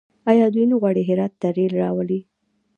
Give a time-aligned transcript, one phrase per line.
[0.29, 2.19] آیا دوی نه غواړي هرات ته ریل راولي؟